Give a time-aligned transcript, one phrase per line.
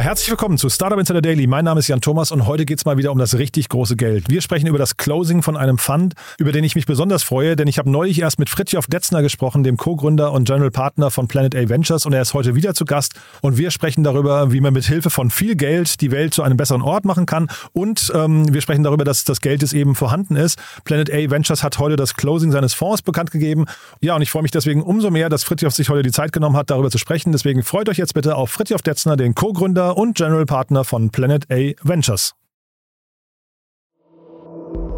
[0.00, 1.46] Ja, herzlich willkommen zu Startup Insider Daily.
[1.46, 3.96] Mein Name ist Jan Thomas und heute geht es mal wieder um das richtig große
[3.96, 4.30] Geld.
[4.30, 7.68] Wir sprechen über das Closing von einem Fund, über den ich mich besonders freue, denn
[7.68, 11.54] ich habe neulich erst mit Fritjof Detzner gesprochen, dem Co-Gründer und General Partner von Planet
[11.54, 14.72] A Ventures und er ist heute wieder zu Gast und wir sprechen darüber, wie man
[14.72, 18.54] mit Hilfe von viel Geld die Welt zu einem besseren Ort machen kann und ähm,
[18.54, 20.58] wir sprechen darüber, dass das Geld es eben vorhanden ist.
[20.84, 23.66] Planet A Ventures hat heute das Closing seines Fonds bekannt gegeben.
[24.00, 26.56] Ja, und ich freue mich deswegen umso mehr, dass Fritjof sich heute die Zeit genommen
[26.56, 27.32] hat, darüber zu sprechen.
[27.32, 31.46] Deswegen freut euch jetzt bitte auf Fritjof Detzner, den Co-Gründer Und General Partner von Planet
[31.50, 32.34] A Ventures.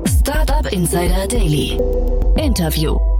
[0.07, 1.79] Startup Insider Daily.
[2.37, 3.12] Interview.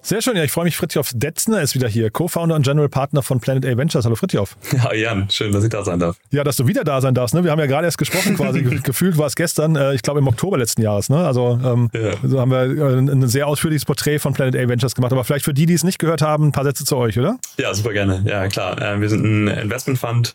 [0.00, 0.76] Sehr schön, ja, ich freue mich.
[0.76, 4.04] Fritjof Detzner ist wieder hier, Co-Founder und General Partner von Planet A Ventures.
[4.04, 4.56] Hallo Fritjof.
[4.72, 6.16] Ja, Jan, schön, dass ich da sein darf.
[6.30, 7.34] Ja, dass du wieder da sein darfst.
[7.34, 7.42] Ne?
[7.42, 10.28] Wir haben ja gerade erst gesprochen, quasi gefühlt war es gestern, äh, ich glaube im
[10.28, 11.10] Oktober letzten Jahres.
[11.10, 11.26] Ne?
[11.26, 12.12] Also ähm, ja.
[12.22, 15.12] so haben wir äh, ein sehr ausführliches Porträt von Planet A Ventures gemacht.
[15.12, 17.38] Aber vielleicht für die, die es nicht gehört haben, ein paar Sätze zu euch, oder?
[17.58, 18.22] Ja, super gerne.
[18.24, 18.80] Ja, klar.
[18.80, 20.32] Äh, wir sind ein Investmentfund,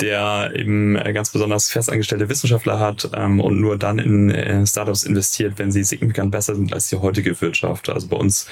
[0.00, 5.04] der eben äh, ganz besonders festangestellte Wissenschaftler hat ähm, und nur dann in äh, Startups
[5.04, 7.88] investiert, wenn sie signifikant besser sind als die heutige Wirtschaft.
[7.88, 8.46] Also bei uns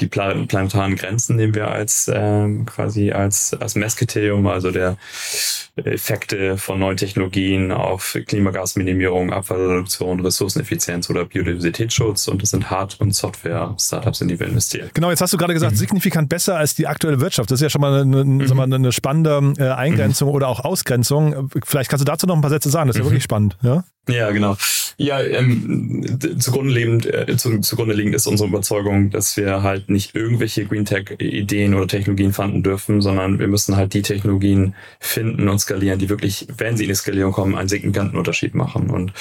[0.00, 4.96] die planetaren Grenzen nehmen wir als ähm, quasi als, als Messkriterium, also der
[5.76, 13.14] Effekte von neuen Technologien auf Klimagasminimierung, Abfallreduktion, Ressourceneffizienz oder Biodiversitätsschutz und das sind Hard- und
[13.14, 14.90] Software-Startups, in die wir investieren.
[14.92, 15.78] Genau, jetzt hast du gerade gesagt, mhm.
[15.78, 17.50] signifikant besser als die aktuelle Wirtschaft.
[17.50, 18.46] Das ist ja schon mal eine, mhm.
[18.54, 20.34] mal, eine spannende äh, Eingrenzung mhm.
[20.34, 21.50] oder auch Ausgrenzung.
[21.64, 23.08] Vielleicht kannst du dazu noch ein paar Sätze sagen, das ist ja mhm.
[23.08, 23.56] wirklich spannend.
[23.62, 24.56] Ja, ja genau.
[24.98, 30.14] Ja, ähm, zugrunde, liegend, äh, zu, zugrunde liegend ist unsere Überzeugung, dass wir halt nicht
[30.14, 35.58] irgendwelche Green Tech-Ideen oder Technologien fanden dürfen, sondern wir müssen halt die Technologien finden und
[35.58, 38.90] skalieren, die wirklich, wenn sie in die Skalierung kommen, einen signifikanten Unterschied machen.
[38.90, 39.12] Und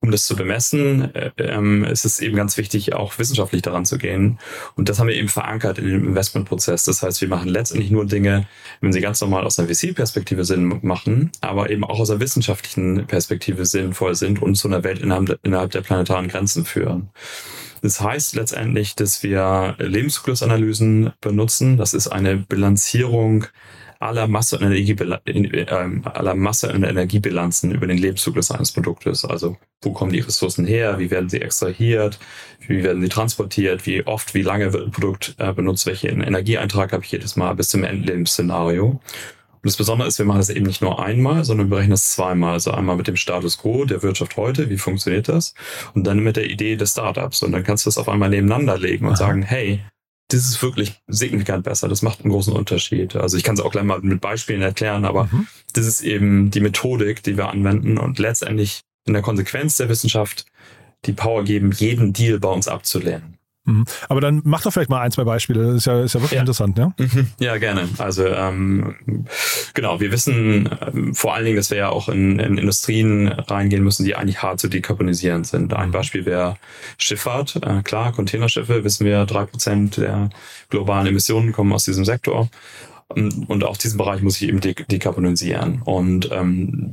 [0.00, 3.98] um das zu bemessen, äh, ähm, ist es eben ganz wichtig, auch wissenschaftlich daran zu
[3.98, 4.38] gehen.
[4.74, 6.84] Und das haben wir eben verankert in dem Investmentprozess.
[6.84, 8.46] Das heißt, wir machen letztendlich nur Dinge,
[8.80, 13.06] wenn sie ganz normal aus einer VC-Perspektive Sinn machen, aber eben auch aus einer wissenschaftlichen
[13.06, 17.10] Perspektive sinnvoll sind und zu einer Welt innerhalb, innerhalb der planetaren Grenzen führen.
[17.82, 21.76] Das heißt letztendlich, dass wir Lebenszyklusanalysen benutzen.
[21.76, 23.46] Das ist eine Bilanzierung
[23.98, 25.66] aller Masse- und, Energiebila äh,
[26.04, 29.24] aller Masse- und Energiebilanzen über den Lebenszyklus eines Produktes.
[29.24, 32.18] Also wo kommen die Ressourcen her, wie werden sie extrahiert,
[32.66, 36.92] wie werden sie transportiert, wie oft, wie lange wird ein Produkt äh, benutzt, welchen Energieeintrag
[36.92, 39.00] habe ich jedes Mal bis zum Endlebensszenario.
[39.66, 42.12] Und das Besondere ist, wir machen das eben nicht nur einmal, sondern wir berechnen das
[42.12, 42.52] zweimal.
[42.52, 45.54] Also einmal mit dem Status quo der Wirtschaft heute, wie funktioniert das?
[45.92, 47.42] Und dann mit der Idee des Startups.
[47.42, 49.80] Und dann kannst du das auf einmal nebeneinander legen und sagen, hey,
[50.28, 51.88] das ist wirklich signifikant besser.
[51.88, 53.14] Das macht einen großen Unterschied.
[53.16, 55.46] Also ich kann es auch gleich mal mit Beispielen erklären, aber mhm.
[55.72, 60.46] das ist eben die Methodik, die wir anwenden und letztendlich in der Konsequenz der Wissenschaft
[61.04, 63.35] die Power geben, jeden Deal bei uns abzulehnen.
[63.66, 63.84] Mhm.
[64.08, 65.66] Aber dann mach doch vielleicht mal ein, zwei Beispiele.
[65.66, 66.40] Das ist ja, ist ja wirklich ja.
[66.40, 66.92] interessant, ja?
[66.98, 67.26] Mhm.
[67.38, 67.88] Ja, gerne.
[67.98, 68.94] Also ähm,
[69.74, 73.82] genau, wir wissen ähm, vor allen Dingen, dass wir ja auch in, in Industrien reingehen
[73.82, 75.74] müssen, die eigentlich hart zu dekarbonisieren sind.
[75.74, 76.56] Ein Beispiel wäre
[76.96, 77.56] Schifffahrt.
[77.56, 80.30] Äh, klar, Containerschiffe, wissen wir, drei Prozent der
[80.70, 82.48] globalen Emissionen kommen aus diesem Sektor.
[83.08, 85.80] Und auch diesen Bereich muss ich eben dekarbonisieren.
[85.82, 86.92] Und ähm,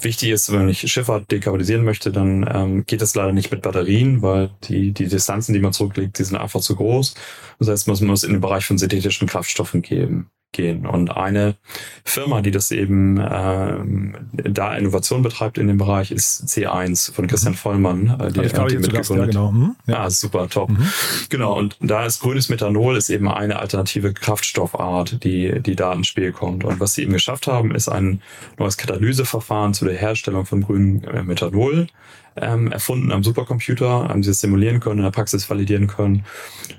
[0.00, 4.20] wichtig ist, wenn ich Schifffahrt dekarbonisieren möchte, dann ähm, geht das leider nicht mit Batterien,
[4.20, 7.14] weil die, die Distanzen, die man zurücklegt, die sind einfach zu groß.
[7.58, 10.86] Das heißt, man muss in den Bereich von synthetischen Kraftstoffen geben gehen.
[10.86, 11.56] Und eine
[12.04, 17.52] Firma, die das eben ähm, da Innovation betreibt in dem Bereich, ist C1 von Christian
[17.52, 17.58] mhm.
[17.58, 19.34] Vollmann, äh, die, ich die mitgegründet.
[19.34, 19.52] Ja, genau.
[19.52, 19.76] Mhm.
[19.86, 20.04] Ja.
[20.04, 20.70] Ah, super, top.
[20.70, 20.86] Mhm.
[21.28, 26.06] Genau, und da ist grünes Methanol ist eben eine alternative Kraftstoffart, die, die da ins
[26.06, 26.64] Spiel kommt.
[26.64, 28.22] Und was sie eben geschafft haben, ist ein
[28.58, 31.88] neues Katalyseverfahren zu der Herstellung von grünem äh, Methanol
[32.36, 36.24] ähm, erfunden am Supercomputer, haben sie es simulieren können, in der Praxis validieren können.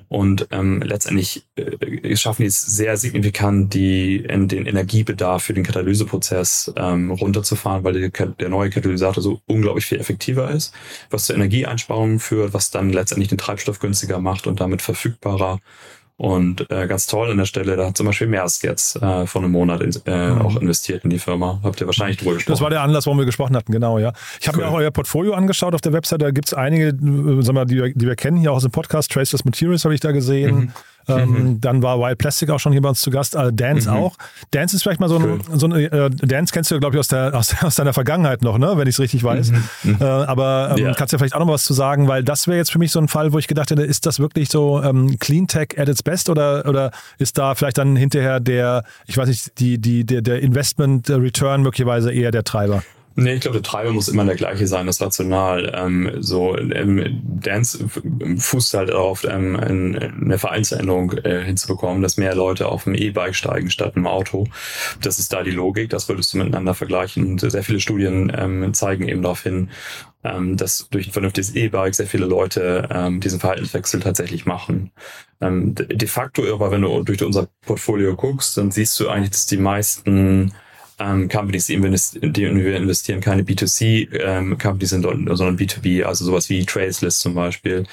[0.07, 5.63] Und ähm, letztendlich äh, schaffen die es sehr signifikant, die, in den Energiebedarf für den
[5.63, 10.73] Katalyseprozess ähm, runterzufahren, weil der, der neue Katalysator so unglaublich viel effektiver ist,
[11.09, 15.59] was zur Energieeinsparung führt, was dann letztendlich den Treibstoff günstiger macht und damit verfügbarer
[16.17, 19.41] und äh, ganz toll an der Stelle, da hat zum Beispiel Maersk jetzt äh, vor
[19.41, 20.41] einem Monat äh, mhm.
[20.41, 21.59] auch investiert in die Firma.
[21.61, 22.53] Habt ihr wahrscheinlich drüber gesprochen.
[22.53, 24.13] Das war der Anlass, warum wir gesprochen hatten, genau, ja.
[24.39, 24.63] Ich habe cool.
[24.63, 26.21] mir auch euer Portfolio angeschaut auf der Website.
[26.21, 28.71] Da gibt es einige, äh, sagen wir, die, die wir kennen hier auch aus dem
[28.71, 29.11] Podcast.
[29.11, 30.55] Traceless Materials habe ich da gesehen.
[30.55, 30.71] Mhm.
[31.07, 31.61] Ähm, mhm.
[31.61, 33.95] Dann war Wild Plastic auch schon hier bei uns zu Gast, äh, Dance mhm.
[33.95, 34.17] auch.
[34.51, 37.07] Dance ist vielleicht mal so ein, so ein äh, Dance kennst du, glaube ich, aus,
[37.07, 38.73] der, aus, aus deiner Vergangenheit noch, ne?
[38.75, 39.51] wenn ich es richtig weiß.
[39.51, 39.63] Mhm.
[39.83, 39.97] mhm.
[39.99, 40.93] Äh, aber ähm, ja.
[40.93, 42.91] kannst du ja vielleicht auch noch was zu sagen, weil das wäre jetzt für mich
[42.91, 45.89] so ein Fall, wo ich gedacht hätte, ist das wirklich so ähm, Clean Tech at
[45.89, 50.05] its best oder, oder ist da vielleicht dann hinterher der, ich weiß nicht, die, die,
[50.05, 52.83] der, der Investment Return möglicherweise eher der Treiber?
[53.17, 55.71] Nee, ich glaube, der Treiber muss immer der gleiche sein, das Rational.
[55.73, 57.85] Ähm, so ähm, Dance
[58.37, 63.69] fußt halt darauf, ähm, eine Vereinsänderung äh, hinzubekommen, dass mehr Leute auf dem E-Bike steigen
[63.69, 64.47] statt im Auto.
[65.01, 67.25] Das ist da die Logik, das würdest du miteinander vergleichen.
[67.25, 69.69] Und sehr viele Studien ähm, zeigen eben darauf hin,
[70.25, 74.91] ähm, dass durch ein vernünftiges E-Bike sehr viele Leute ähm, diesen Verhaltenswechsel tatsächlich machen.
[75.39, 79.45] Ähm, de facto aber, wenn du durch unser Portfolio guckst, dann siehst du eigentlich, dass
[79.45, 80.51] die meisten
[80.99, 87.19] ähm, Companies, die, wir investieren, keine B2C-Companies ähm, sind, sondern B2B, also sowas wie Traceless
[87.19, 87.85] zum Beispiel,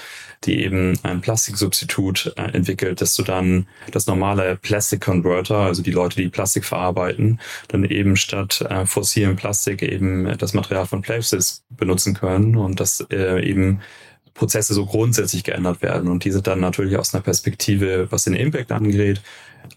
[0.45, 5.91] die eben ein Plastiksubstitut äh, entwickelt, dass du dann das normale Plastic Converter, also die
[5.91, 11.65] Leute, die Plastik verarbeiten, dann eben statt äh, fossilem Plastik eben das Material von Places
[11.71, 13.81] benutzen können und das äh, eben
[14.35, 16.11] Prozesse so grundsätzlich geändert werden.
[16.11, 19.21] Und diese dann natürlich aus einer Perspektive, was den Impact angeht,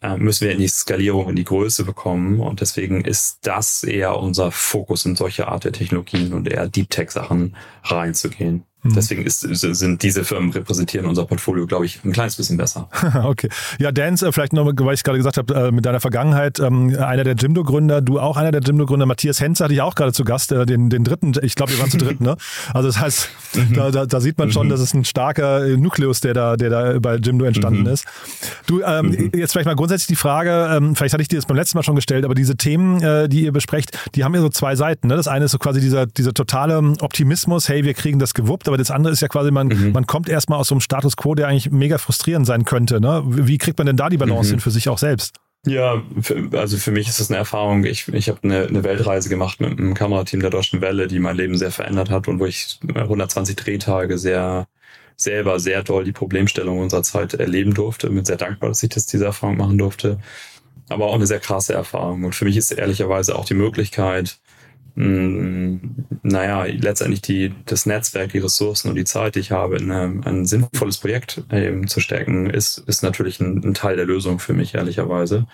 [0.02, 2.40] äh, müssen wir in die Skalierung, in die Größe bekommen.
[2.40, 6.90] Und deswegen ist das eher unser Fokus in solche Art der Technologien und eher Deep
[6.90, 8.64] Tech Sachen reinzugehen.
[8.86, 8.94] Mhm.
[8.94, 12.88] Deswegen ist, sind diese Firmen repräsentieren unser Portfolio, glaube ich, ein kleines bisschen besser.
[13.24, 13.50] okay.
[13.80, 16.96] Ja, Dance, äh, vielleicht noch, weil ich gerade gesagt habe, äh, mit deiner Vergangenheit, ähm,
[17.00, 20.24] einer der Jimdo-Gründer, du auch einer der Jimdo-Gründer, Matthias Henze hatte ich auch gerade zu
[20.24, 22.38] Gast, äh, den, den dritten, ich glaube, ihr waren zu dritt, ne?
[22.74, 23.74] Also das heißt, mhm.
[23.74, 24.72] da, da, da, sieht man schon, mhm.
[24.72, 27.88] dass es ein starker Nukleus, der da, der da bei Jimdo entstanden mhm.
[27.88, 28.06] ist.
[28.68, 31.58] Du, ähm, jetzt vielleicht mal grundsätzlich die Frage, ähm, vielleicht hatte ich dir das beim
[31.58, 34.76] letzten Mal schon gestellt, aber diese Themen, die ihr besprecht, die haben ja so zwei
[34.76, 35.08] Seiten.
[35.08, 35.16] Ne?
[35.16, 38.75] Das eine ist so quasi dieser, dieser totale Optimismus, hey, wir kriegen das gewuppt, aber
[38.78, 39.92] das andere ist ja quasi, man, mhm.
[39.92, 43.00] man kommt erstmal aus so einem Status quo, der eigentlich mega frustrierend sein könnte.
[43.02, 43.24] Ne?
[43.26, 44.56] Wie kriegt man denn da die Balance mhm.
[44.56, 45.38] hin für sich auch selbst?
[45.66, 47.86] Ja, für, also für mich ist das eine Erfahrung.
[47.86, 51.36] Ich, ich habe eine, eine Weltreise gemacht mit einem Kamerateam der Deutschen Welle, die mein
[51.36, 54.68] Leben sehr verändert hat und wo ich 120 Drehtage sehr
[55.18, 58.10] selber sehr doll die Problemstellung unserer Zeit erleben durfte.
[58.10, 60.20] Bin sehr dankbar, dass ich das diese Erfahrung machen durfte.
[60.90, 62.26] Aber auch eine sehr krasse Erfahrung.
[62.26, 64.38] Und für mich ist ehrlicherweise auch die Möglichkeit,
[64.96, 69.78] mh, mm, naja, letztendlich die, das Netzwerk, die Ressourcen und die Zeit, die ich habe,
[69.78, 74.06] in eine, ein sinnvolles Projekt eben zu stecken, ist, ist natürlich ein, ein Teil der
[74.06, 75.48] Lösung für mich, ehrlicherweise.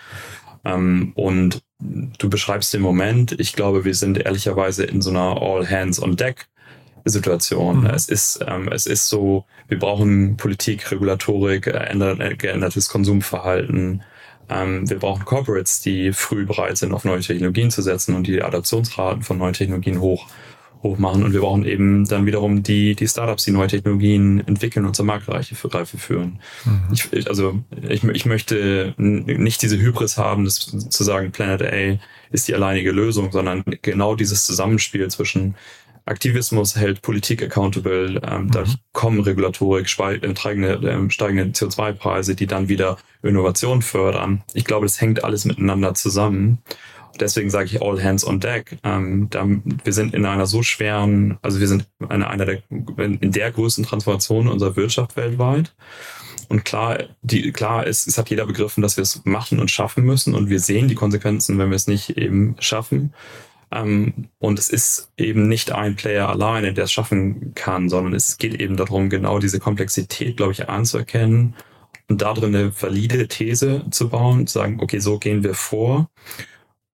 [0.64, 3.32] Ähm, und du beschreibst den Moment.
[3.38, 6.46] Ich glaube, wir sind ehrlicherweise in so einer All Hands on Deck
[7.04, 7.80] Situation.
[7.80, 7.86] Mhm.
[7.86, 14.02] Es ist, ähm, es ist so, wir brauchen Politik, Regulatorik, äh, geändertes Konsumverhalten,
[14.48, 18.42] ähm, wir brauchen Corporates, die früh bereit sind, auf neue Technologien zu setzen und die
[18.42, 20.26] Adaptionsraten von neuen Technologien hoch,
[20.82, 21.22] hoch machen.
[21.22, 25.04] Und wir brauchen eben dann wiederum die, die Startups, die neue Technologien entwickeln und zur
[25.04, 26.40] Marktreife Reife führen.
[26.64, 26.82] Mhm.
[26.92, 31.98] Ich, also ich, ich möchte nicht diese Hybris haben, das zu sagen, Planet A
[32.30, 35.54] ist die alleinige Lösung, sondern genau dieses Zusammenspiel zwischen
[36.04, 38.50] Aktivismus hält Politik accountable, ähm, mhm.
[38.50, 44.42] dadurch kommen Regulatorik, äh, steigende, äh, steigende CO2-Preise, die dann wieder Innovation fördern.
[44.54, 46.58] Ich glaube, das hängt alles miteinander zusammen.
[47.20, 48.78] Deswegen sage ich all hands on deck.
[48.84, 53.32] Ähm, da, wir sind in einer so schweren, also wir sind in einer der, in
[53.32, 55.74] der größten Transformation unserer Wirtschaft weltweit.
[56.48, 60.04] Und klar, die, klar ist, es hat jeder begriffen, dass wir es machen und schaffen
[60.04, 60.34] müssen.
[60.34, 63.12] Und wir sehen die Konsequenzen, wenn wir es nicht eben schaffen.
[63.72, 68.38] Ähm, und es ist eben nicht ein Player alleine, der es schaffen kann, sondern es
[68.38, 71.54] geht eben darum, genau diese Komplexität, glaube ich, anzuerkennen
[72.08, 76.10] und darin eine valide These zu bauen, zu sagen, okay, so gehen wir vor.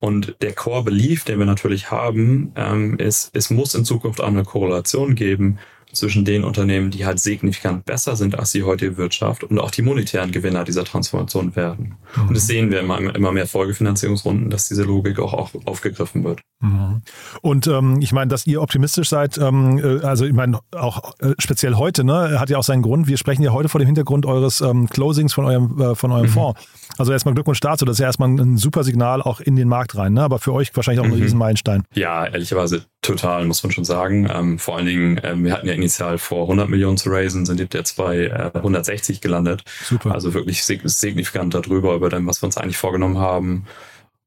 [0.00, 4.44] Und der Core Belief, den wir natürlich haben, ähm, ist, es muss in Zukunft eine
[4.44, 5.58] Korrelation geben
[5.92, 9.82] zwischen den Unternehmen, die halt signifikant besser sind als die heutige Wirtschaft und auch die
[9.82, 11.96] monetären Gewinner dieser Transformation werden.
[12.16, 12.28] Mhm.
[12.28, 16.40] Und das sehen wir immer, immer mehr Folgefinanzierungsrunden, dass diese Logik auch, auch aufgegriffen wird.
[16.60, 17.02] Mhm.
[17.40, 21.34] Und ähm, ich meine, dass ihr optimistisch seid, ähm, äh, also ich meine, auch äh,
[21.38, 23.08] speziell heute, ne, hat ja auch seinen Grund.
[23.08, 26.26] Wir sprechen ja heute vor dem Hintergrund eures ähm, Closings von eurem, äh, von eurem
[26.26, 26.30] mhm.
[26.30, 26.60] Fonds.
[26.98, 29.96] Also erstmal Glückwunsch dazu, das ist ja erstmal ein super Signal auch in den Markt
[29.96, 30.22] rein, ne?
[30.22, 31.22] aber für euch wahrscheinlich auch ein mhm.
[31.22, 31.84] Riesenmeilenstein.
[31.94, 34.28] Ja, ehrlicherweise total, muss man schon sagen.
[34.32, 37.74] Ähm, vor allen Dingen, ähm, wir hatten ja initial vor 100 Millionen zu raisen, sind
[37.74, 39.64] jetzt bei äh, 160 gelandet.
[39.82, 40.12] Super.
[40.12, 43.66] Also wirklich signifikant darüber, über dem, was wir uns eigentlich vorgenommen haben.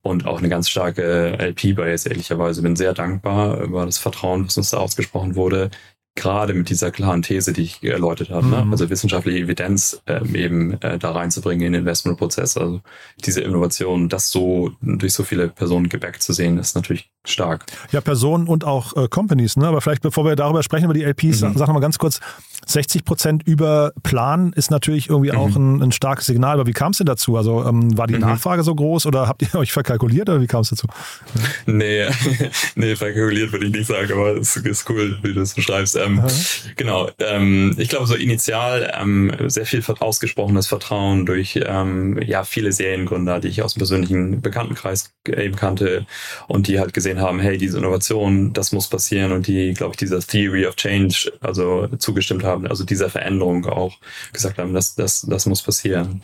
[0.03, 2.63] Und auch eine ganz starke LP-Base, ehrlicherweise.
[2.63, 5.69] Bin sehr dankbar über das Vertrauen, was uns da ausgesprochen wurde
[6.15, 8.57] gerade mit dieser klaren These, die ich erläutert habe, ne?
[8.57, 8.65] mhm.
[8.65, 8.71] ne?
[8.71, 12.81] also wissenschaftliche Evidenz ähm, eben äh, da reinzubringen in den Investmentprozess, also
[13.23, 17.65] diese Innovation, das so durch so viele Personen gebackt zu sehen, ist natürlich stark.
[17.91, 19.67] Ja, Personen und auch äh, Companies, ne?
[19.67, 21.55] aber vielleicht bevor wir darüber sprechen, über die LPs, mhm.
[21.55, 22.19] sag noch mal ganz kurz,
[22.65, 25.37] 60 Prozent über Plan ist natürlich irgendwie mhm.
[25.37, 27.37] auch ein, ein, starkes Signal, aber wie kam es denn dazu?
[27.37, 28.21] Also ähm, war die mhm.
[28.21, 30.87] Nachfrage so groß oder habt ihr euch verkalkuliert oder wie kam es dazu?
[31.65, 32.05] Nee,
[32.75, 35.95] nee, verkalkuliert würde ich nicht sagen, aber es ist cool, wie du es beschreibst.
[35.95, 36.23] Ähm,
[36.75, 42.71] genau, ähm, ich glaube so initial ähm, sehr viel ausgesprochenes Vertrauen durch ähm, ja viele
[42.71, 46.05] Seriengründer, die ich aus dem persönlichen Bekanntenkreis eben kannte
[46.47, 49.93] und die halt gesehen gesehen haben, hey, diese Innovation, das muss passieren und die, glaube
[49.93, 53.97] ich, dieser Theory of Change, also zugestimmt haben, also dieser Veränderung auch
[54.33, 56.21] gesagt haben, das, das, das muss passieren.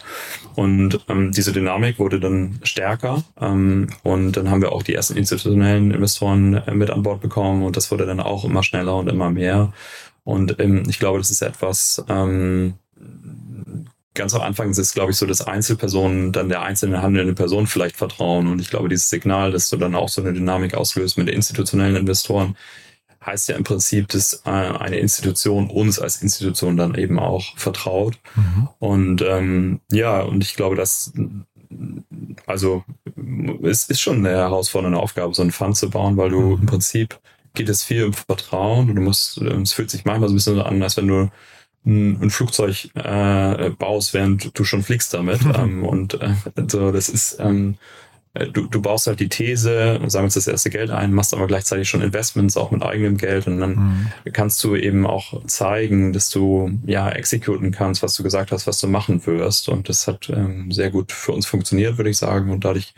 [0.55, 5.17] Und ähm, diese Dynamik wurde dann stärker ähm, und dann haben wir auch die ersten
[5.17, 9.09] institutionellen Investoren äh, mit an Bord bekommen und das wurde dann auch immer schneller und
[9.09, 9.73] immer mehr.
[10.23, 12.75] Und ähm, ich glaube, das ist etwas, ähm,
[14.17, 17.67] ganz am Anfang ist es, glaube ich, so, dass Einzelpersonen dann der einzelnen handelnden Person
[17.67, 18.47] vielleicht vertrauen.
[18.47, 21.95] Und ich glaube, dieses Signal, dass du dann auch so eine Dynamik auslöst mit institutionellen
[21.95, 22.57] Investoren,
[23.25, 28.17] heißt ja im Prinzip, dass äh, eine Institution uns als Institution dann eben auch vertraut.
[28.35, 28.69] Mhm.
[28.79, 31.13] Und ähm, ja, und ich glaube, dass
[32.45, 32.83] also
[33.63, 36.61] es ist schon eine herausfordernde Aufgabe, so einen Fund zu bauen, weil du mhm.
[36.61, 37.19] im Prinzip
[37.53, 40.55] geht es viel um Vertrauen und du musst, es fühlt sich manchmal so ein bisschen
[40.55, 41.29] so an, als wenn du
[41.87, 45.39] ein, ein Flugzeug äh, baust, während du schon fliegst damit.
[45.57, 46.33] ähm, und äh,
[46.67, 47.77] so, das ist, ähm,
[48.33, 51.89] äh, du, du baust halt die These, sammelst das erste Geld ein, machst aber gleichzeitig
[51.89, 54.33] schon Investments auch mit eigenem Geld und dann mhm.
[54.33, 58.79] kannst du eben auch zeigen, dass du ja exekuten kannst, was du gesagt hast, was
[58.79, 59.69] du machen wirst.
[59.69, 62.51] Und das hat ähm, sehr gut für uns funktioniert, würde ich sagen.
[62.51, 62.93] Und dadurch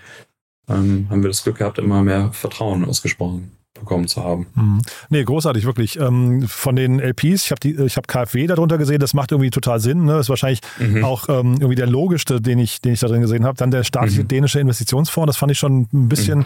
[0.67, 4.47] ähm, haben wir das Glück gehabt, immer mehr Vertrauen ausgesprochen bekommen zu haben.
[4.55, 4.81] Mhm.
[5.09, 5.99] Nee, großartig, wirklich.
[5.99, 10.05] Ähm, von den LPs, ich habe hab KfW darunter gesehen, das macht irgendwie total Sinn.
[10.05, 10.13] Ne?
[10.13, 11.03] Das ist wahrscheinlich mhm.
[11.03, 13.57] auch ähm, irgendwie der logischste, den ich, den ich da drin gesehen habe.
[13.57, 14.27] Dann der staatliche mhm.
[14.27, 16.39] dänische Investitionsfonds, das fand ich schon ein bisschen.
[16.39, 16.45] Mhm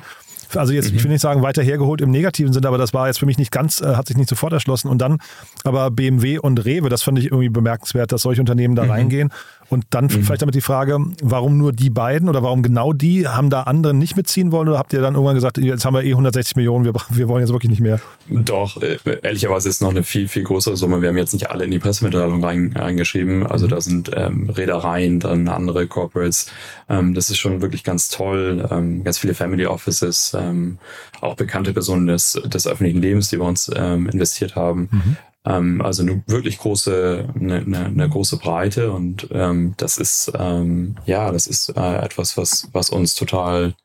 [0.55, 0.97] also jetzt, mhm.
[0.97, 3.37] ich will nicht sagen weiter hergeholt im negativen Sinne, aber das war jetzt für mich
[3.37, 4.87] nicht ganz, äh, hat sich nicht sofort erschlossen.
[4.89, 5.19] Und dann
[5.63, 8.91] aber BMW und Rewe, das fand ich irgendwie bemerkenswert, dass solche Unternehmen da mhm.
[8.91, 9.29] reingehen.
[9.73, 10.23] Und dann mhm.
[10.23, 13.27] vielleicht damit die Frage, warum nur die beiden oder warum genau die?
[13.27, 16.03] Haben da andere nicht mitziehen wollen oder habt ihr dann irgendwann gesagt, jetzt haben wir
[16.03, 17.99] eh 160 Millionen, wir, wir wollen jetzt wirklich nicht mehr?
[18.29, 21.01] Doch, äh, ehrlicherweise ist es noch eine viel, viel größere Summe.
[21.01, 23.47] Wir haben jetzt nicht alle in die Pressemitteilung rein, reingeschrieben.
[23.47, 26.51] Also da sind ähm, Reedereien, dann andere Corporates.
[26.87, 28.67] Ähm, das ist schon wirklich ganz toll.
[28.69, 30.77] Ähm, ganz viele Family Offices, ähm,
[31.19, 34.89] auch bekannte Personen des, des öffentlichen Lebens, die bei uns ähm, investiert haben.
[34.91, 35.17] Mhm.
[35.45, 40.95] Ähm, also eine wirklich große, eine, eine, eine große Breite und ähm, das ist ähm,
[41.05, 43.75] ja, das ist äh, etwas, was was uns total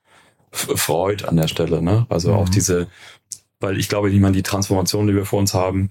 [0.52, 1.82] freut an der Stelle.
[1.82, 2.06] Ne?
[2.08, 2.38] Also mhm.
[2.38, 2.88] auch diese,
[3.60, 5.90] weil ich glaube, ich meine, die Transformation, die wir vor uns haben,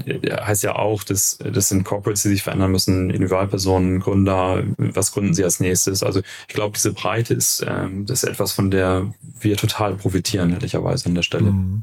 [0.00, 5.34] heißt ja auch, dass das sind Corporates, die sich verändern müssen, Individualpersonen, Gründer, was gründen
[5.34, 6.02] sie als nächstes?
[6.02, 10.52] Also ich glaube, diese Breite ist, ähm, das ist etwas, von der wir total profitieren,
[10.52, 11.52] ehrlicherweise an der Stelle.
[11.52, 11.82] Mhm.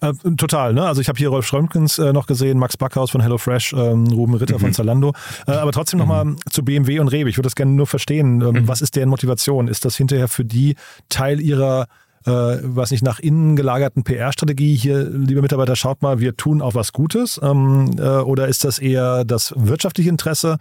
[0.00, 0.86] Äh, total, ne?
[0.86, 4.34] Also ich habe hier Rolf Schrömkens äh, noch gesehen, Max Backhaus von HelloFresh, ähm, Ruben
[4.34, 4.60] Ritter mhm.
[4.60, 5.14] von Zalando.
[5.46, 6.36] Äh, aber trotzdem nochmal mhm.
[6.50, 7.28] zu BMW und Rewe.
[7.28, 8.40] Ich würde das gerne nur verstehen.
[8.40, 8.68] Ähm, mhm.
[8.68, 9.68] Was ist deren Motivation?
[9.68, 10.76] Ist das hinterher für die
[11.08, 11.86] Teil ihrer
[12.28, 16.74] äh, was nicht nach innen gelagerten PR-Strategie hier, liebe Mitarbeiter, schaut mal, wir tun auch
[16.74, 17.40] was Gutes?
[17.42, 20.58] Ähm, äh, oder ist das eher das wirtschaftliche Interesse?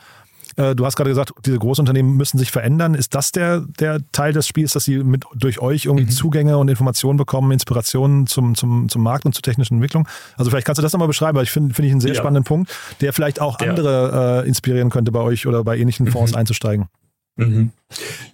[0.58, 2.96] Äh, du hast gerade gesagt, diese Großunternehmen müssen sich verändern.
[2.96, 6.10] Ist das der, der Teil des Spiels, dass sie mit, durch euch irgendwie mhm.
[6.10, 10.08] Zugänge und Informationen bekommen, Inspirationen zum, zum, zum Markt und zur technischen Entwicklung?
[10.36, 12.20] Also vielleicht kannst du das nochmal beschreiben, weil ich finde find ich einen sehr ja.
[12.20, 13.70] spannenden Punkt, der vielleicht auch ja.
[13.70, 16.40] andere äh, inspirieren könnte, bei euch oder bei ähnlichen Fonds mhm.
[16.40, 16.88] einzusteigen.
[17.38, 17.72] Mhm.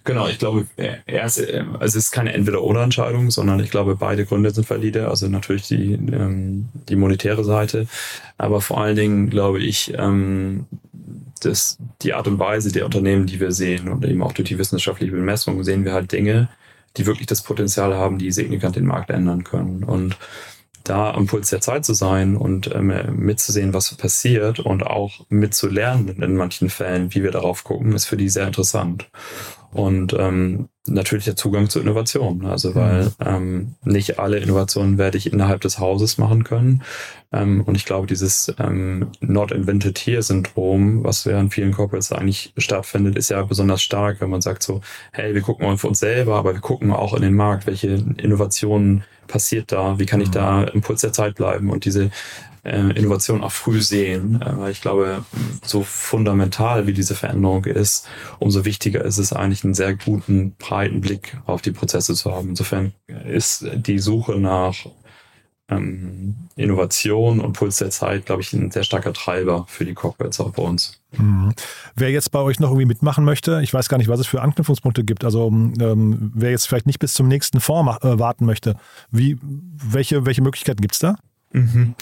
[0.02, 0.66] Genau, ich glaube,
[1.06, 5.08] erst, also es ist keine Entweder-Oder-Entscheidung, sondern ich glaube, beide Gründe sind valide.
[5.08, 7.86] Also natürlich die, ähm, die monetäre Seite,
[8.36, 10.66] aber vor allen Dingen glaube ich, ähm,
[11.40, 14.58] dass die Art und Weise der Unternehmen, die wir sehen und eben auch durch die
[14.58, 16.48] wissenschaftliche Bemessung sehen wir halt Dinge,
[16.96, 19.84] die wirklich das Potenzial haben, die signifikant den Markt ändern können.
[19.84, 20.16] Und
[20.84, 26.22] da am Puls der Zeit zu sein und ähm, mitzusehen, was passiert und auch mitzulernen
[26.22, 29.08] in manchen Fällen, wie wir darauf gucken, ist für die sehr interessant.
[29.74, 32.46] Und ähm, natürlich der Zugang zu Innovation.
[32.46, 33.10] Also weil mhm.
[33.24, 36.82] ähm, nicht alle Innovationen werde ich innerhalb des Hauses machen können.
[37.32, 42.12] Ähm, und ich glaube, dieses ähm, Not Invented Here Syndrom, was ja in vielen Corporates
[42.12, 44.80] eigentlich stattfindet, ist ja besonders stark, wenn man sagt so,
[45.12, 47.88] hey, wir gucken mal für uns selber, aber wir gucken auch in den Markt, welche
[48.16, 50.68] Innovationen passiert da, wie kann ich da mhm.
[50.74, 52.10] im Puls der Zeit bleiben und diese
[52.64, 55.24] äh, Innovation auch früh sehen, äh, weil ich glaube,
[55.64, 61.00] so fundamental wie diese Veränderung ist, umso wichtiger ist es eigentlich einen sehr guten, breiten
[61.00, 62.50] Blick auf die Prozesse zu haben.
[62.50, 62.92] Insofern
[63.26, 64.74] ist die Suche nach
[65.68, 70.40] ähm, Innovation und Puls der Zeit, glaube ich, ein sehr starker Treiber für die Corporates
[70.40, 71.00] auch bei uns.
[71.12, 71.54] Mhm.
[71.96, 74.42] Wer jetzt bei euch noch irgendwie mitmachen möchte, ich weiß gar nicht, was es für
[74.42, 75.24] Anknüpfungspunkte gibt.
[75.24, 78.76] Also ähm, wer jetzt vielleicht nicht bis zum nächsten Fonds äh, warten möchte,
[79.10, 81.16] wie, welche, welche Möglichkeiten gibt es da?
[81.52, 81.94] Mhm.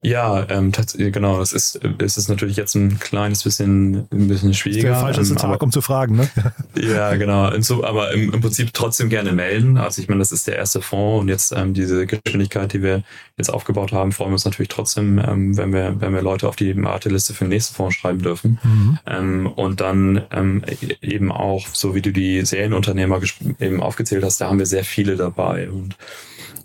[0.00, 1.40] Ja, ähm, genau.
[1.40, 4.90] Es ist, es ist natürlich jetzt ein kleines bisschen, ein bisschen schwieriger.
[4.90, 6.30] Das ist der falsche ähm, Tag, um zu fragen, ne?
[6.80, 7.60] ja, genau.
[7.60, 9.76] So, aber im, im Prinzip trotzdem gerne melden.
[9.76, 13.02] Also ich meine, das ist der erste Fonds und jetzt ähm, diese Geschwindigkeit, die wir
[13.36, 16.54] jetzt aufgebaut haben, freuen wir uns natürlich trotzdem, ähm, wenn wir, wenn wir Leute auf
[16.54, 18.60] die Warteliste für den nächsten Fonds schreiben dürfen.
[18.62, 18.98] Mhm.
[19.04, 20.62] Ähm, und dann ähm,
[21.02, 23.20] eben auch, so wie du die Serienunternehmer
[23.58, 25.96] eben aufgezählt hast, da haben wir sehr viele dabei und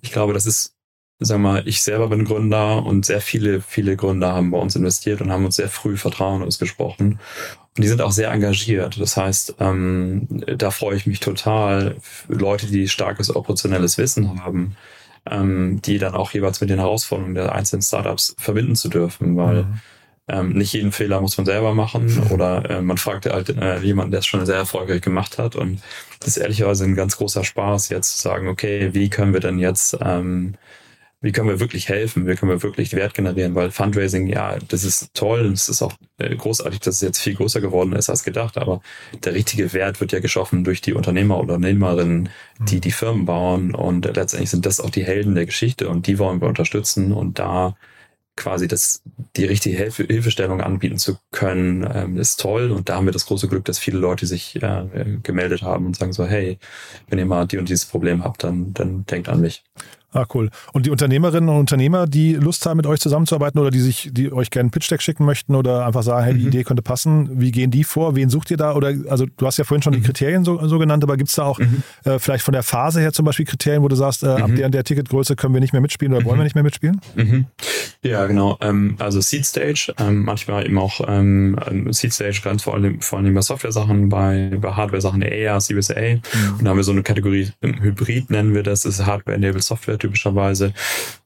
[0.02, 0.74] ich glaube, das ist,
[1.20, 5.22] sag mal, ich selber bin Gründer und sehr viele, viele Gründer haben bei uns investiert
[5.22, 7.20] und haben uns sehr früh Vertrauen ausgesprochen.
[7.76, 9.00] Und die sind auch sehr engagiert.
[9.00, 10.28] Das heißt, ähm,
[10.58, 11.96] da freue ich mich total.
[12.28, 14.76] Leute, die starkes operationelles Wissen haben,
[15.26, 19.64] ähm, die dann auch jeweils mit den Herausforderungen der einzelnen Startups verbinden zu dürfen, weil
[19.64, 19.80] mhm.
[20.28, 24.12] ähm, nicht jeden Fehler muss man selber machen oder äh, man fragt halt äh, jemanden,
[24.12, 25.82] der es schon sehr erfolgreich gemacht hat und
[26.20, 29.60] das ist ehrlicherweise ein ganz großer Spaß, jetzt zu sagen, okay, wie können wir denn
[29.60, 30.56] jetzt ähm,
[31.24, 34.84] wie können wir wirklich helfen, wie können wir wirklich Wert generieren, weil Fundraising, ja, das
[34.84, 38.24] ist toll, es ist auch äh, großartig, dass es jetzt viel größer geworden ist als
[38.24, 38.82] gedacht, aber
[39.24, 42.82] der richtige Wert wird ja geschaffen durch die Unternehmer oder Unternehmerinnen, die mhm.
[42.82, 46.42] die Firmen bauen und letztendlich sind das auch die Helden der Geschichte und die wollen
[46.42, 47.76] wir unterstützen und da
[48.36, 49.02] quasi das,
[49.36, 52.72] die richtige Hilfe, Hilfestellung anbieten zu können, ähm, ist toll.
[52.72, 54.86] Und da haben wir das große Glück, dass viele Leute sich äh,
[55.22, 56.58] gemeldet haben und sagen so, hey,
[57.10, 59.64] wenn ihr mal die und dieses Problem habt, dann, dann denkt an mich.
[60.14, 60.50] Ah, cool.
[60.74, 64.32] Und die Unternehmerinnen und Unternehmer, die Lust haben, mit euch zusammenzuarbeiten oder die sich, die
[64.32, 66.48] euch gerne einen Pitch-Deck schicken möchten oder einfach sagen, hey, die mhm.
[66.48, 68.16] Idee könnte passen, wie gehen die vor?
[68.16, 68.76] Wen sucht ihr da?
[68.76, 69.98] Oder also du hast ja vorhin schon mhm.
[69.98, 71.82] die Kriterien so, so genannt, aber gibt es da auch mhm.
[72.06, 74.56] äh, vielleicht von der Phase her zum Beispiel Kriterien, wo du sagst, äh, ab mhm.
[74.56, 76.44] der, der Ticketgröße können wir nicht mehr mitspielen oder wollen wir mhm.
[76.44, 77.02] nicht mehr mitspielen?
[78.04, 78.58] Ja, genau.
[78.62, 83.02] Ähm, also Seed Stage, ähm, manchmal eben auch ähm, ähm Seed Stage ganz vor allem,
[83.02, 85.94] vor allem bei Software-Sachen, bei, bei Hardware-Sachen eher Series A.
[86.58, 89.98] Und da haben wir so eine Kategorie Hybrid, nennen wir das, das ist Hardware-Enabled Software
[90.04, 90.74] typischerweise.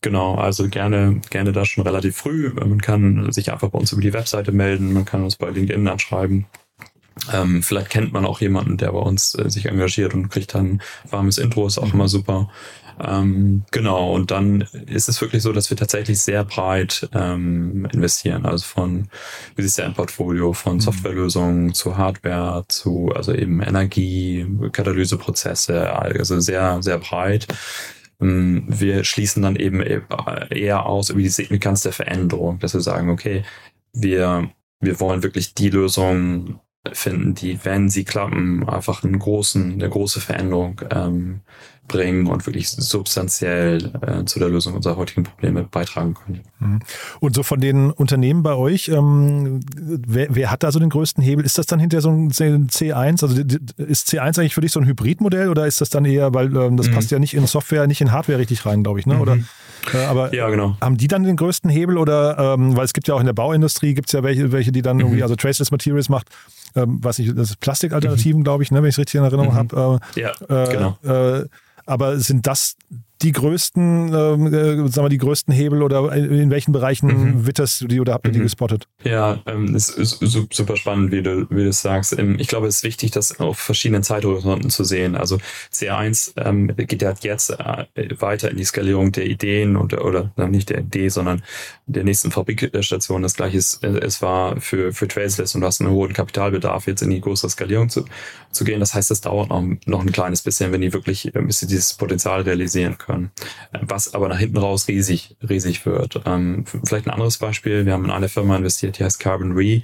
[0.02, 2.52] Genau, also gerne, gerne da schon relativ früh.
[2.54, 5.88] Man kann sich einfach bei uns über die Webseite melden, man kann uns bei LinkedIn
[5.88, 6.46] anschreiben.
[7.34, 10.82] Ähm, vielleicht kennt man auch jemanden, der bei uns äh, sich engagiert und kriegt dann
[11.10, 12.50] warmes Intro, ist auch immer super.
[13.00, 18.46] Ähm, genau, und dann ist es wirklich so, dass wir tatsächlich sehr breit ähm, investieren.
[18.46, 19.10] Also von,
[19.56, 20.82] wie ist ja ein Portfolio von mhm.
[20.82, 27.48] Softwarelösungen zu Hardware, zu also eben Energie, Katalyseprozesse, also sehr, sehr breit.
[28.22, 33.10] Ähm, wir schließen dann eben eher aus über die Signifikanz der Veränderung, dass wir sagen,
[33.10, 33.44] okay,
[33.94, 34.50] wir,
[34.80, 36.60] wir wollen wirklich die Lösung
[36.94, 41.42] finden, die, wenn sie klappen, einfach einen großen, eine große Veränderung ähm,
[41.88, 46.42] bringen und wirklich substanziell äh, zu der Lösung unserer heutigen Probleme beitragen können.
[46.60, 46.80] Mhm.
[47.20, 51.24] Und so von den Unternehmen bei euch, ähm, wer, wer, hat da so den größten
[51.24, 51.46] Hebel?
[51.46, 53.24] Ist das dann hinter so ein C1?
[53.24, 53.42] Also
[53.78, 56.78] ist C1 eigentlich für dich so ein Hybridmodell oder ist das dann eher, weil ähm,
[56.78, 56.94] das mhm.
[56.94, 59.20] passt ja nicht in Software, nicht in Hardware richtig rein, glaube ich, ne?
[59.20, 59.46] Oder, mhm.
[59.94, 60.78] äh, aber ja, genau.
[60.82, 63.34] haben die dann den größten Hebel oder, ähm, weil es gibt ja auch in der
[63.34, 65.04] Bauindustrie, gibt es ja welche, welche, die dann mhm.
[65.04, 66.28] irgendwie, also Traceless Materials macht,
[66.76, 68.44] ähm, was ich, das ist Plastikalternativen, mhm.
[68.44, 69.56] glaube ich, ne, wenn ich es richtig in Erinnerung mhm.
[69.56, 70.00] habe.
[70.16, 70.98] Äh, ja, äh, genau.
[71.04, 71.46] Äh,
[71.86, 72.76] aber sind das
[73.22, 77.48] die größten, ähm, äh, sagen wir, die größten Hebel oder in welchen Bereichen mhm.
[77.48, 78.36] witterst du die oder habt ihr mhm.
[78.36, 78.88] die gespottet?
[79.04, 82.18] Ja, ähm, es ist super spannend, wie du, wie du es sagst.
[82.18, 85.16] Ähm, ich glaube, es ist wichtig, das auf verschiedenen Zeithorizonten zu sehen.
[85.16, 85.40] Also
[85.74, 87.86] CR1 ähm, geht ja jetzt äh,
[88.20, 91.42] weiter in die Skalierung der Ideen und oder nicht der Idee, sondern
[91.88, 93.24] der nächsten Fabrikstation.
[93.24, 96.86] Das gleiche ist, äh, es war für, für Traceless und du hast einen hohen Kapitalbedarf,
[96.86, 98.06] jetzt in die größere Skalierung zu,
[98.52, 98.80] zu gehen.
[98.80, 101.68] Das heißt, es dauert noch, noch ein kleines bisschen, wenn die wirklich, äh, bis sie
[101.68, 103.32] dieses Potenzial realisieren können können.
[103.82, 106.22] Was aber nach hinten raus riesig, riesig wird.
[106.26, 107.86] Ähm, vielleicht ein anderes Beispiel.
[107.86, 109.82] Wir haben in eine Firma investiert, die heißt Carbon Re.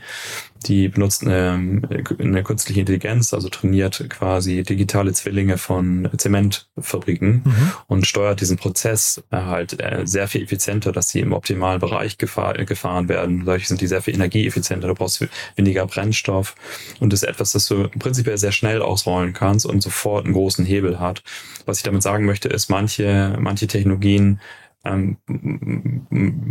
[0.65, 1.81] Die benutzt eine,
[2.19, 7.71] eine künstliche Intelligenz, also trainiert quasi digitale Zwillinge von Zementfabriken mhm.
[7.87, 12.53] und steuert diesen Prozess halt äh, sehr viel effizienter, dass sie im optimalen Bereich gefahr,
[12.53, 13.45] gefahren werden.
[13.45, 14.87] Dadurch sind die sehr viel energieeffizienter.
[14.87, 16.55] Du brauchst weniger Brennstoff
[16.99, 20.65] und das ist etwas, das du prinzipiell sehr schnell ausrollen kannst und sofort einen großen
[20.65, 21.23] Hebel hat.
[21.65, 24.39] Was ich damit sagen möchte, ist, manche, manche Technologien
[24.85, 25.17] ähm,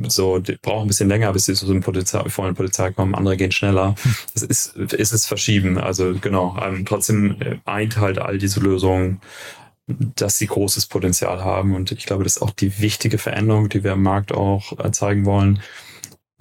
[0.08, 3.14] so die brauchen ein bisschen länger, bis sie zu so einem Potenzial, vollen Potenzial kommen.
[3.14, 3.94] Andere gehen schneller.
[4.34, 5.78] Es ist, ist es verschieben.
[5.78, 6.56] Also genau.
[6.62, 9.20] Ähm, trotzdem äh, eint halt all diese Lösungen,
[9.86, 11.74] dass sie großes Potenzial haben.
[11.74, 14.90] Und ich glaube, das ist auch die wichtige Veränderung, die wir im Markt auch äh,
[14.92, 15.60] zeigen wollen.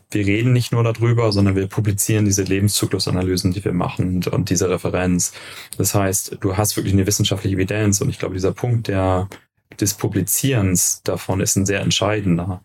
[0.09, 4.49] Wir reden nicht nur darüber, sondern wir publizieren diese Lebenszyklusanalysen, die wir machen und, und
[4.49, 5.33] diese Referenz.
[5.77, 9.27] Das heißt, du hast wirklich eine wissenschaftliche Evidenz und ich glaube, dieser Punkt, der
[9.79, 12.61] des Publizierens davon ist ein sehr entscheidender.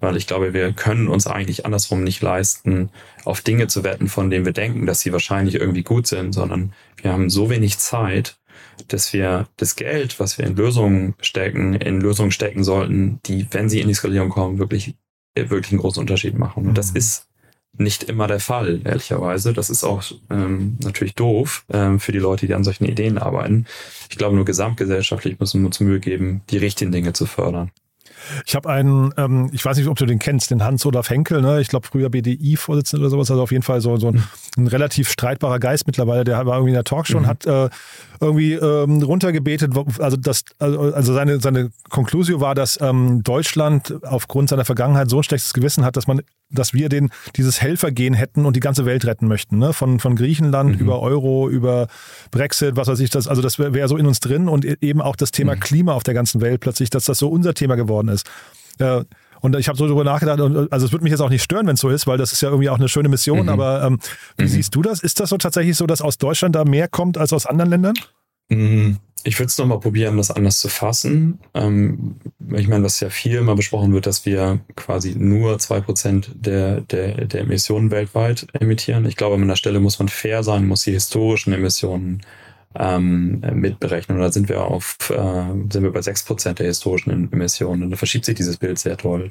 [0.00, 2.90] Weil ich glaube, wir können uns eigentlich andersrum nicht leisten,
[3.24, 6.72] auf Dinge zu wetten, von denen wir denken, dass sie wahrscheinlich irgendwie gut sind, sondern
[7.02, 8.38] wir haben so wenig Zeit,
[8.86, 13.68] dass wir das Geld, was wir in Lösungen stecken, in Lösungen stecken sollten, die, wenn
[13.68, 14.94] sie in die Skalierung kommen, wirklich,
[15.34, 16.68] wirklich einen großen Unterschied machen.
[16.68, 16.98] Und das mhm.
[16.98, 17.27] ist
[17.76, 19.52] nicht immer der Fall, ehrlicherweise.
[19.52, 23.66] Das ist auch ähm, natürlich doof ähm, für die Leute, die an solchen Ideen arbeiten.
[24.10, 27.70] Ich glaube, nur gesamtgesellschaftlich müssen wir uns Mühe geben, die richtigen Dinge zu fördern.
[28.46, 31.60] Ich habe einen, ähm, ich weiß nicht, ob du den kennst, den Hans-Olaf Henkel, ne?
[31.60, 34.22] ich glaube früher BDI-Vorsitzender oder sowas, also auf jeden Fall so, so ein,
[34.56, 37.24] ein, relativ streitbarer Geist mittlerweile, der war irgendwie in der Talkshow mhm.
[37.24, 37.68] und hat äh,
[38.20, 44.48] irgendwie ähm, runtergebetet, also das, also, also seine, seine Konklusio war, dass ähm, Deutschland aufgrund
[44.48, 48.44] seiner Vergangenheit so ein schlechtes Gewissen hat, dass man, dass wir den dieses Helfergehen hätten
[48.44, 49.72] und die ganze Welt retten möchten, ne?
[49.72, 50.80] Von, von Griechenland mhm.
[50.80, 51.88] über Euro, über
[52.30, 54.76] Brexit, was weiß ich, das, also das wäre wär so in uns drin und e-,
[54.80, 55.60] eben auch das Thema mhm.
[55.60, 58.17] Klima auf der ganzen Welt plötzlich, dass das so unser Thema geworden ist.
[58.78, 59.04] Äh,
[59.40, 61.66] und ich habe so darüber nachgedacht, und, also es würde mich jetzt auch nicht stören,
[61.66, 63.42] wenn es so ist, weil das ist ja irgendwie auch eine schöne Mission.
[63.42, 63.48] Mhm.
[63.48, 63.98] Aber ähm,
[64.36, 64.48] wie mhm.
[64.48, 65.00] siehst du das?
[65.00, 67.94] Ist das so tatsächlich so, dass aus Deutschland da mehr kommt als aus anderen Ländern?
[68.48, 68.98] Mhm.
[69.24, 71.40] Ich würde es nochmal probieren, das anders zu fassen.
[71.52, 72.16] Ähm,
[72.54, 76.82] ich meine, was ja viel mal besprochen wird, dass wir quasi nur zwei Prozent der,
[76.82, 79.06] der, der Emissionen weltweit emittieren.
[79.06, 82.22] Ich glaube, an der Stelle muss man fair sein, muss die historischen Emissionen
[82.74, 84.18] ähm, mitberechnen.
[84.18, 87.84] Und da sind wir auf, äh, sind wir bei sechs Prozent der historischen Emissionen.
[87.84, 89.30] Und da verschiebt sich dieses Bild sehr toll.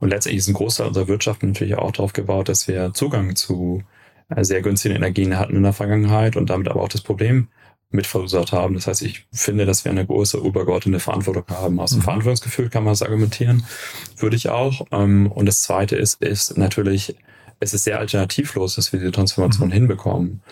[0.00, 3.82] Und letztendlich ist ein Großteil unserer Wirtschaft natürlich auch darauf gebaut, dass wir Zugang zu
[4.28, 7.48] äh, sehr günstigen Energien hatten in der Vergangenheit und damit aber auch das Problem
[7.94, 8.74] mit verursacht haben.
[8.74, 11.78] Das heißt, ich finde, dass wir eine große übergeordnete Verantwortung haben.
[11.78, 12.04] Aus dem mhm.
[12.04, 13.64] Verantwortungsgefühl kann man das argumentieren,
[14.18, 14.86] würde ich auch.
[14.90, 17.16] Ähm, und das Zweite ist, ist natürlich,
[17.60, 19.72] es ist sehr alternativlos, dass wir diese Transformation mhm.
[19.72, 20.42] hinbekommen.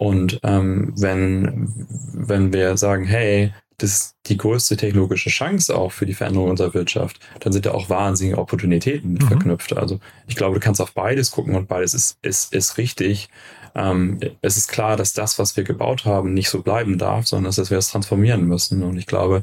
[0.00, 1.74] Und ähm, wenn,
[2.14, 6.72] wenn wir sagen, hey, das ist die größte technologische Chance auch für die Veränderung unserer
[6.72, 9.28] Wirtschaft, dann sind da auch wahnsinnige Opportunitäten mit mhm.
[9.28, 9.76] verknüpft.
[9.76, 13.28] Also ich glaube, du kannst auf beides gucken und beides ist, ist, ist richtig.
[13.74, 17.52] Ähm, es ist klar, dass das, was wir gebaut haben, nicht so bleiben darf, sondern
[17.54, 18.82] dass wir es transformieren müssen.
[18.82, 19.42] Und ich glaube,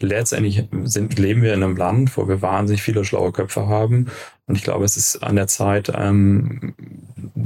[0.00, 4.08] letztendlich sind, leben wir in einem Land, wo wir wahnsinnig viele schlaue Köpfe haben.
[4.48, 6.74] Und ich glaube, es ist an der Zeit, ähm,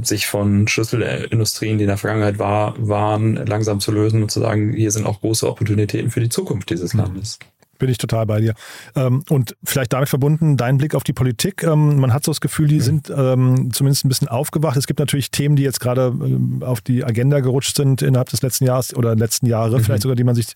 [0.01, 4.73] sich von Schlüsselindustrien, die in der Vergangenheit war, waren, langsam zu lösen und zu sagen,
[4.73, 7.01] hier sind auch große Opportunitäten für die Zukunft dieses mhm.
[7.01, 7.39] Landes.
[7.77, 8.53] Bin ich total bei dir.
[8.95, 11.63] Ähm, und vielleicht damit verbunden, dein Blick auf die Politik.
[11.63, 12.81] Ähm, man hat so das Gefühl, die mhm.
[12.81, 14.77] sind ähm, zumindest ein bisschen aufgewacht.
[14.77, 16.13] Es gibt natürlich Themen, die jetzt gerade
[16.61, 19.83] auf die Agenda gerutscht sind innerhalb des letzten Jahres oder letzten Jahre, mhm.
[19.83, 20.47] vielleicht sogar, die man sich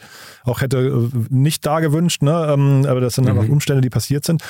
[0.45, 2.21] auch hätte äh, nicht da gewünscht.
[2.21, 2.33] Ne?
[2.87, 3.31] aber das sind mhm.
[3.31, 4.41] einfach Umstände, die passiert sind.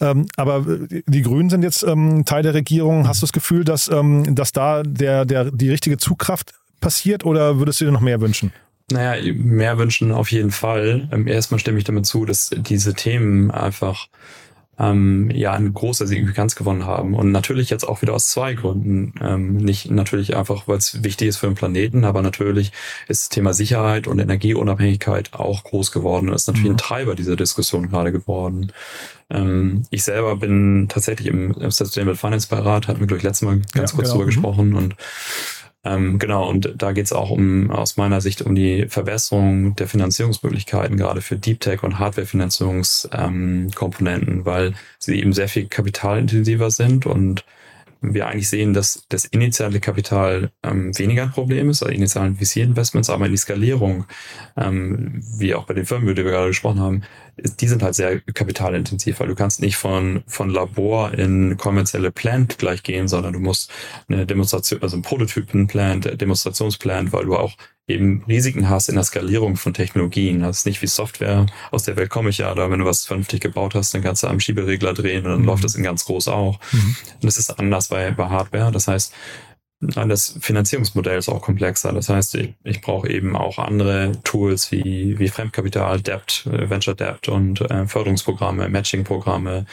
[0.00, 0.64] Aber
[1.06, 3.08] die Grünen sind jetzt Teil der Regierung.
[3.08, 3.90] Hast du das Gefühl, dass,
[4.28, 8.52] dass da der, der, die richtige Zugkraft passiert oder würdest du dir noch mehr wünschen?
[8.90, 11.08] Naja, mehr wünschen auf jeden Fall.
[11.10, 14.08] Ähm, erstmal stimme ich damit zu, dass diese Themen einfach
[14.78, 17.14] ähm, ja eine große Signifikanz gewonnen haben.
[17.14, 19.14] Und natürlich jetzt auch wieder aus zwei Gründen.
[19.20, 22.72] Ähm, nicht natürlich einfach, weil es wichtig ist für den Planeten, aber natürlich
[23.08, 26.74] ist das Thema Sicherheit und Energieunabhängigkeit auch groß geworden und ist natürlich mhm.
[26.74, 28.72] ein Treiber dieser Diskussion gerade geworden.
[29.30, 33.60] Ähm, ich selber bin tatsächlich im, Sustainable Finance Beirat, hatten wir, glaube ich, letztes Mal
[33.72, 34.12] ganz ja, kurz genau.
[34.12, 34.28] drüber mhm.
[34.28, 34.96] gesprochen und
[35.84, 39.86] ähm, genau, und da geht es auch um aus meiner Sicht um die Verbesserung der
[39.86, 47.04] Finanzierungsmöglichkeiten, gerade für Deep Tech und Hardware-Finanzierungskomponenten, ähm, weil sie eben sehr viel kapitalintensiver sind
[47.04, 47.44] und
[48.12, 53.08] wir eigentlich sehen, dass das initiale Kapital ähm, weniger ein Problem ist, also initialen VC-Investments,
[53.08, 54.04] aber die Skalierung,
[54.56, 57.02] ähm, wie auch bei den Firmen, über die wir gerade gesprochen haben,
[57.36, 62.58] die sind halt sehr kapitalintensiv, weil du kannst nicht von, von Labor in kommerzielle Plant
[62.58, 63.72] gleich gehen, sondern du musst
[64.08, 67.54] eine Demonstration, also ein Prototypen-Plant, Demonstrationsplant, weil du auch
[67.86, 70.40] eben Risiken hast in der Skalierung von Technologien.
[70.40, 73.04] Das ist nicht wie Software, aus der Welt komme ich ja, da wenn du was
[73.04, 75.46] vernünftig gebaut hast, dann kannst du am Schieberegler drehen und dann mhm.
[75.46, 76.58] läuft das in ganz groß auch.
[76.72, 76.96] Mhm.
[77.14, 78.72] Und das ist anders bei, bei Hardware.
[78.72, 79.12] Das heißt,
[79.80, 81.92] das Finanzierungsmodell ist auch komplexer.
[81.92, 86.94] Das heißt, ich, ich brauche eben auch andere Tools wie, wie Fremdkapital, Debt, äh, Venture
[86.94, 89.66] Debt und äh, Förderungsprogramme, Matching-Programme,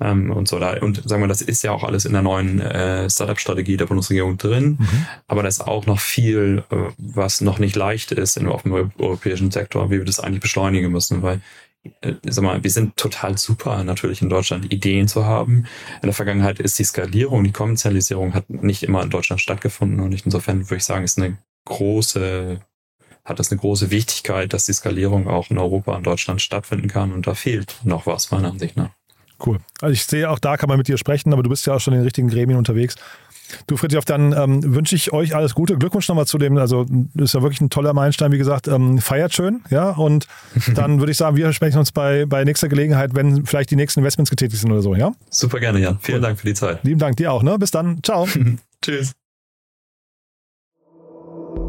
[0.00, 0.78] ähm, und so da.
[0.80, 4.38] Und sagen wir, das ist ja auch alles in der neuen äh, Startup-Strategie der Bundesregierung
[4.38, 4.78] drin.
[4.78, 5.06] Mhm.
[5.28, 8.92] Aber da ist auch noch viel, äh, was noch nicht leicht ist in, auf dem
[8.98, 11.40] europäischen Sektor, wie wir das eigentlich beschleunigen müssen, weil
[12.02, 15.66] äh, sag mal, wir sind total super natürlich in Deutschland, Ideen zu haben.
[16.02, 20.12] In der Vergangenheit ist die Skalierung, die Kommerzialisierung hat nicht immer in Deutschland stattgefunden und
[20.24, 22.60] insofern würde ich sagen, ist eine große
[23.22, 27.12] hat das eine große Wichtigkeit, dass die Skalierung auch in Europa und Deutschland stattfinden kann
[27.12, 28.90] und da fehlt noch was meiner Ansicht nach.
[29.44, 29.58] Cool.
[29.80, 31.80] Also ich sehe, auch da kann man mit dir sprechen, aber du bist ja auch
[31.80, 32.96] schon in den richtigen Gremien unterwegs.
[33.66, 35.76] Du, Fritjof, dann ähm, wünsche ich euch alles Gute.
[35.76, 38.68] Glückwunsch nochmal zu dem, also ist ja wirklich ein toller Meilenstein, wie gesagt.
[38.68, 39.90] Ähm, feiert schön, ja.
[39.90, 40.26] Und
[40.74, 44.00] dann würde ich sagen, wir sprechen uns bei, bei nächster Gelegenheit, wenn vielleicht die nächsten
[44.00, 45.12] Investments getätigt sind oder so, ja?
[45.30, 45.98] Super gerne, Jan.
[46.00, 46.22] Vielen cool.
[46.22, 46.82] Dank für die Zeit.
[46.84, 47.58] Lieben Dank dir auch, ne?
[47.58, 48.00] Bis dann.
[48.02, 48.26] Ciao.
[48.82, 49.12] Tschüss.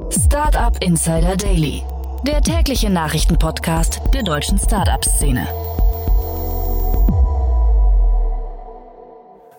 [0.09, 1.83] Startup Insider Daily,
[2.27, 5.47] der tägliche Nachrichtenpodcast der deutschen Startup-Szene.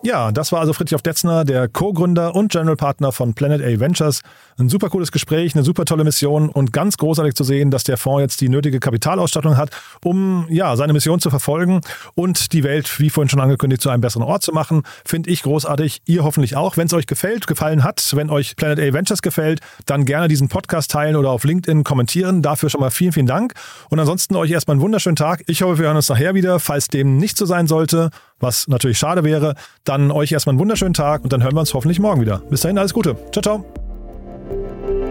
[0.05, 4.19] Ja, das war also Fritjof Detzner, der Co-Gründer und General Partner von Planet A Ventures.
[4.57, 7.95] Ein super cooles Gespräch, eine super tolle Mission und ganz großartig zu sehen, dass der
[7.95, 9.69] Fonds jetzt die nötige Kapitalausstattung hat,
[10.03, 11.79] um ja, seine Mission zu verfolgen
[12.15, 14.83] und die Welt, wie vorhin schon angekündigt, zu einem besseren Ort zu machen.
[15.05, 16.01] Finde ich großartig.
[16.05, 16.75] Ihr hoffentlich auch.
[16.75, 20.49] Wenn es euch gefällt, gefallen hat, wenn euch Planet A Ventures gefällt, dann gerne diesen
[20.49, 22.41] Podcast teilen oder auf LinkedIn kommentieren.
[22.41, 23.53] Dafür schon mal vielen, vielen Dank.
[23.89, 25.43] Und ansonsten euch erstmal einen wunderschönen Tag.
[25.47, 26.59] Ich hoffe, wir hören uns nachher wieder.
[26.59, 29.55] Falls dem nicht so sein sollte, was natürlich schade wäre.
[29.83, 32.39] Dann euch erstmal einen wunderschönen Tag und dann hören wir uns hoffentlich morgen wieder.
[32.49, 33.15] Bis dahin, alles Gute.
[33.31, 35.02] Ciao, ciao.